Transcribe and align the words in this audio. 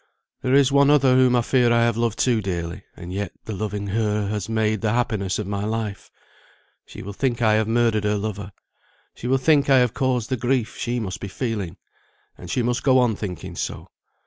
There 0.41 0.55
is 0.55 0.71
one 0.71 0.89
other 0.89 1.13
whom 1.13 1.35
I 1.35 1.43
fear 1.43 1.71
I 1.71 1.83
have 1.83 1.95
loved 1.95 2.17
too 2.17 2.41
dearly; 2.41 2.85
and 2.97 3.13
yet, 3.13 3.33
the 3.45 3.53
loving 3.53 3.85
her 3.89 4.29
has 4.29 4.49
made 4.49 4.81
the 4.81 4.93
happiness 4.93 5.37
of 5.37 5.45
my 5.45 5.63
life. 5.63 6.09
She 6.87 7.03
will 7.03 7.13
think 7.13 7.39
I 7.39 7.53
have 7.53 7.67
murdered 7.67 8.05
her 8.05 8.15
lover; 8.17 8.51
she 9.13 9.27
will 9.27 9.37
think 9.37 9.69
I 9.69 9.77
have 9.77 9.93
caused 9.93 10.31
the 10.31 10.37
grief 10.37 10.75
she 10.75 10.99
must 10.99 11.19
be 11.19 11.27
feeling. 11.27 11.77
And 12.35 12.49
she 12.49 12.63
must 12.63 12.81
go 12.81 12.97
on 12.97 13.15
thinking 13.15 13.55
so. 13.55 13.91